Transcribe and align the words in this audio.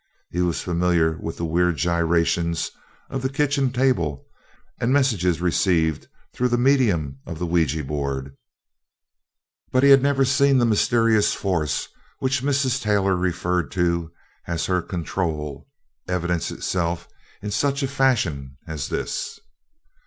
He 0.31 0.41
was 0.41 0.63
familiar 0.63 1.15
with 1.21 1.39
weird 1.39 1.77
gyrations 1.77 2.71
of 3.11 3.21
the 3.21 3.29
kitchen 3.29 3.69
table, 3.71 4.25
and 4.79 4.91
messages 4.91 5.39
received 5.41 6.07
through 6.33 6.47
the 6.47 6.57
medium 6.57 7.19
of 7.27 7.37
the 7.37 7.45
ouija 7.45 7.83
board, 7.83 8.35
but 9.71 9.83
he 9.83 9.95
never 9.95 10.23
had 10.23 10.27
seen 10.27 10.57
the 10.57 10.65
mysterious 10.65 11.35
force 11.35 11.87
which 12.17 12.41
Mrs. 12.41 12.81
Taylor 12.81 13.15
referred 13.15 13.69
to 13.73 14.11
as 14.47 14.65
her 14.65 14.81
"control" 14.81 15.67
evidence 16.07 16.49
itself 16.49 17.07
in 17.43 17.49
any 17.49 17.51
such 17.51 17.85
fashion 17.85 18.57
as 18.65 18.89
this. 18.89 19.39